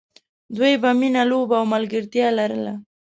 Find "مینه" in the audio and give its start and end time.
0.99-1.23